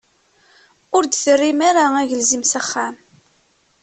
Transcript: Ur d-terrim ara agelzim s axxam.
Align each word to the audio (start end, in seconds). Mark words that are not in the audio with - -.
Ur 0.95 1.03
d-terrim 1.05 1.59
ara 1.69 1.83
agelzim 2.01 2.43
s 2.45 2.53
axxam. 2.59 2.95